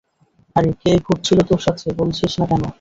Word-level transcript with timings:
আরে 0.55 0.69
কে 0.81 0.91
ঘুরছিলো 1.05 1.41
তোর 1.49 1.59
সাথে, 1.59 1.87
বলছিস 1.99 2.31
না, 2.39 2.45
কেন? 2.49 2.63